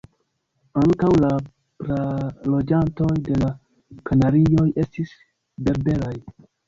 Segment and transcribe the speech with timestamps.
[0.83, 1.29] Ankaŭ la
[1.89, 3.51] praloĝantoj de la
[4.11, 5.13] Kanarioj estis
[5.69, 6.15] berberaj.